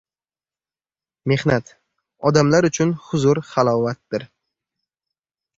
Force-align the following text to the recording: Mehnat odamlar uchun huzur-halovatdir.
Mehnat 1.31 1.69
odamlar 2.31 2.69
uchun 2.71 2.97
huzur-halovatdir. 3.11 4.29